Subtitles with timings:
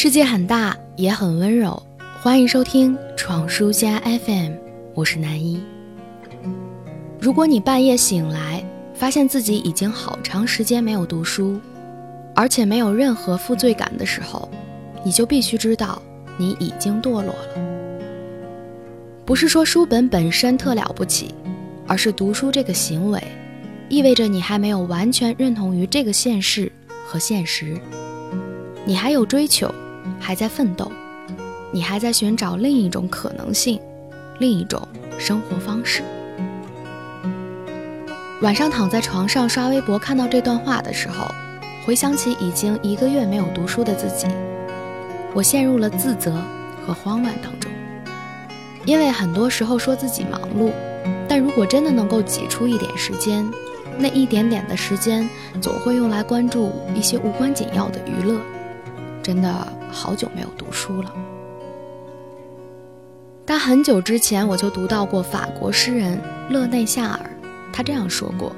[0.00, 1.82] 世界很大，也很温柔。
[2.22, 4.52] 欢迎收听闯书家 FM，
[4.94, 5.60] 我是南一。
[7.20, 8.64] 如果你半夜醒来，
[8.94, 11.60] 发现自己已经好长时间没有读书，
[12.32, 14.48] 而且没有任何负罪感的时候，
[15.02, 16.00] 你就必须知道
[16.36, 17.60] 你已经堕落了。
[19.26, 21.34] 不是说书本本身特了不起，
[21.88, 23.20] 而是读书这个行为，
[23.88, 26.70] 意味着你还没有完全认同于这个现实
[27.04, 27.76] 和现实。
[28.86, 29.68] 你还有追求，
[30.18, 30.90] 还在奋斗，
[31.70, 33.80] 你还在寻找另一种可能性，
[34.38, 34.80] 另一种
[35.18, 36.02] 生活方式。
[38.42, 41.26] 晚上躺在床上刷微博，看到这段话的时候，
[41.84, 44.26] 回想起已经一个月没有读书的自己，
[45.34, 46.32] 我陷入了自责
[46.86, 47.70] 和慌乱当中。
[48.84, 50.70] 因为很多时候说自己忙碌，
[51.28, 53.44] 但如果真的能够挤出一点时间，
[53.98, 55.28] 那一点点的时间
[55.60, 58.40] 总会用来关注一些无关紧要的娱乐。
[59.20, 61.12] 真的好久没有读书了，
[63.44, 67.30] 但很久之前我就读到过法国诗人勒内夏尔，
[67.72, 68.52] 他这样说过：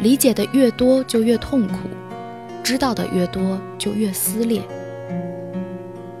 [0.00, 1.88] 理解的越多就越痛苦，
[2.62, 4.62] 知道的越多就越撕裂。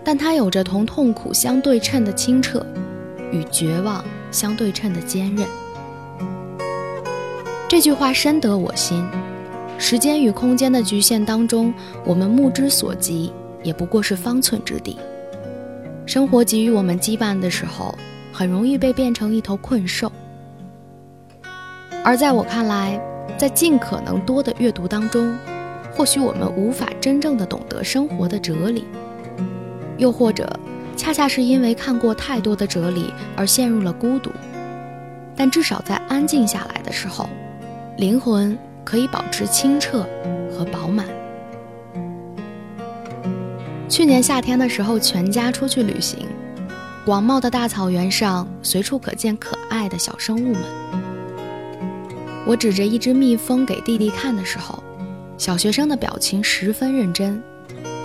[0.04, 2.66] 但他有着同痛苦相对称的清澈，
[3.30, 5.46] 与绝望相对称的坚韧。
[7.68, 9.06] 这句话深得我心。
[9.78, 11.72] 时间与空间的局限当中，
[12.04, 13.32] 我们目之所及
[13.62, 14.98] 也不过是方寸之地。
[16.06, 17.94] 生活给予我们羁绊的时候，
[18.32, 20.10] 很容易被变成一头困兽。
[22.04, 23.00] 而在我看来，
[23.38, 25.36] 在尽可能多的阅读当中，
[25.92, 28.84] 或许我们无法真正的懂得生活的哲理，
[29.96, 30.50] 又或者
[30.96, 34.30] 恰恰是因为看过太多的哲理而陷入了孤独。
[35.36, 37.28] 但至少在安静下来的时候，
[37.96, 38.58] 灵魂。
[38.84, 40.04] 可以保持清澈
[40.50, 41.06] 和饱满。
[43.92, 46.26] 去年夏天的时候，全家出去旅行，
[47.04, 50.62] 广袤的大草原上随处可见可爱的小生物们。
[52.46, 54.82] 我指着一只蜜蜂给弟弟看的时候，
[55.36, 57.38] 小学生的表情十分认真。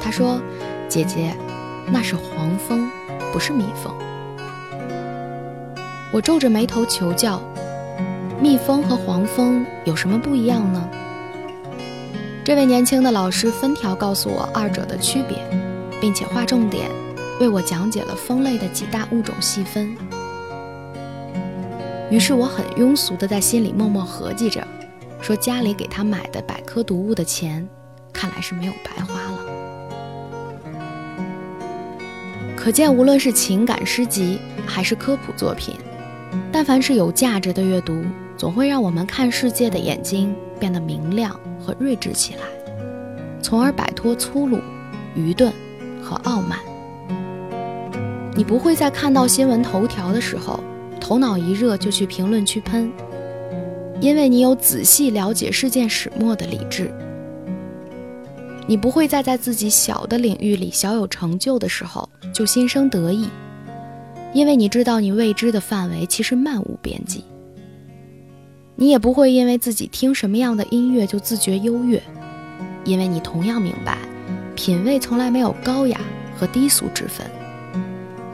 [0.01, 0.41] 他说
[0.89, 1.34] ：“姐姐，
[1.90, 2.85] 那是黄蜂，
[3.31, 3.95] 不是蜜蜂。”
[6.11, 7.41] 我皱着眉头求教。
[8.41, 10.85] 蜜蜂和黄蜂有什么不一样呢？
[12.44, 15.38] 这位年轻的老师分条告诉我二者的区别，
[16.00, 16.90] 并且划重点
[17.40, 19.96] 为我讲解了蜂类的几大物种细分。
[22.09, 24.66] 于是我很庸俗的在心里默默合计着，
[25.22, 27.68] 说家里给他买的百科读物的钱，
[28.13, 29.40] 看来是没有白花了。
[32.56, 35.75] 可见，无论是情感诗集还是科普作品，
[36.52, 38.03] 但凡是有价值的阅读。
[38.38, 42.41] 总会让我们看世界的眼睛变得明亮和睿智起来，
[43.41, 44.59] 从而摆脱粗鲁、
[45.16, 45.52] 愚钝
[46.02, 46.59] 和傲慢。
[48.35, 50.59] 你不会在看到新闻头条的时候，
[51.00, 52.91] 头脑一热就去评论区喷，
[54.00, 56.94] 因为你有仔细了解事件始末的理智。
[58.68, 63.28] 你不会再在自己小的领域里小有成就的时候就心生得意，
[64.34, 67.24] 因为你知道你未知的范围其实漫无边际。
[68.75, 72.00] 你也不会因为自己听什么样的音乐就自觉优越，
[72.84, 73.97] 因为你同样明白，
[74.57, 76.01] 品味从来没有高雅
[76.35, 77.29] 和低俗之分，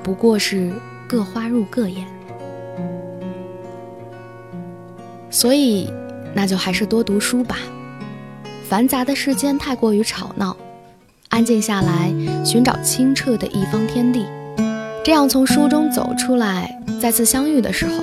[0.01, 0.71] 不过是
[1.05, 2.07] 各花入各眼。
[5.29, 5.91] 所以，
[6.33, 7.57] 那就还是多读书吧。
[8.69, 10.55] 繁杂的世间太过于吵闹，
[11.27, 12.09] 安静下来，
[12.45, 14.25] 寻找清澈的一方天地，
[15.03, 18.01] 这样从书中走出来，再次相遇的时候。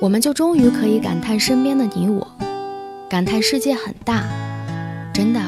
[0.00, 2.24] 我们就终于可以感叹身边的你我，
[3.10, 4.22] 感叹世界很大，
[5.12, 5.40] 真的。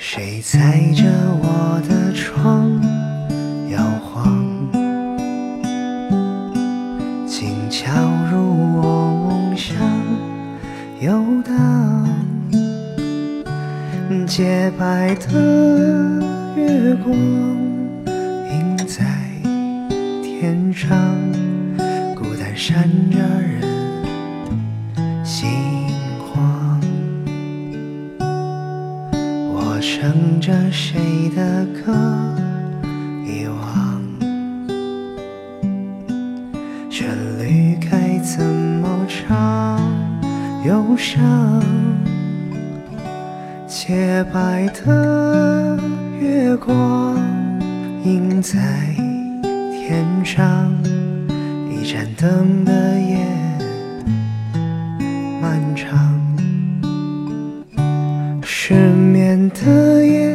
[0.00, 1.04] 谁踩着
[1.42, 2.70] 我的窗
[3.68, 4.24] 摇晃，
[7.26, 7.90] 轻巧
[8.30, 9.76] 入我梦乡
[11.00, 12.08] 游荡，
[14.24, 16.22] 洁白的
[16.56, 17.12] 月光
[18.52, 19.04] 映在
[20.22, 20.96] 天上。
[22.14, 23.67] 孤单闪着人
[30.00, 31.92] 唱着谁的歌
[33.26, 34.00] 遗忘，
[36.88, 37.08] 旋
[37.40, 39.80] 律该怎么唱？
[40.64, 41.20] 忧伤，
[43.66, 45.76] 洁白的
[46.20, 47.16] 月光
[48.04, 48.56] 映在
[49.72, 50.72] 天上。
[51.68, 53.26] 一盏灯的夜
[58.70, 60.30] 失眠的夜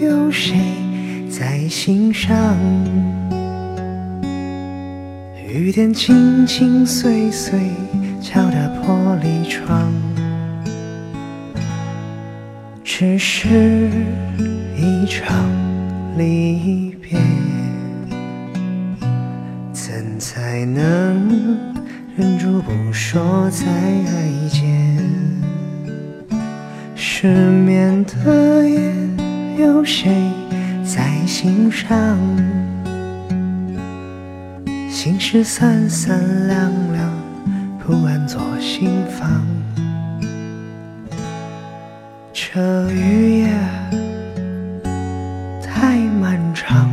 [0.00, 0.56] 有谁
[1.28, 2.56] 在心上？
[5.46, 7.60] 雨点轻轻碎碎
[8.22, 9.92] 敲打玻璃窗，
[12.82, 13.90] 只是
[14.74, 15.46] 一场
[16.16, 17.18] 离别，
[19.74, 21.28] 怎才能
[22.16, 23.66] 忍住不说再
[24.48, 25.15] 见？
[27.18, 28.92] 失眠的夜，
[29.56, 30.14] 有谁
[30.84, 32.18] 在心上？
[34.90, 37.10] 心事三三两两，
[37.78, 39.42] 不安坐心房。
[42.34, 43.48] 这雨夜
[45.62, 46.92] 太漫长，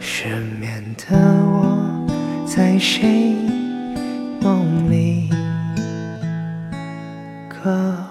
[0.00, 1.78] 失眠的我
[2.44, 3.36] 在谁
[4.40, 5.13] 梦里
[7.64, 8.03] 歌唱？